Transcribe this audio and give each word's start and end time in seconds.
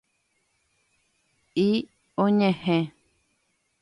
Y 1.53 1.69
oñehẽ 2.23 2.79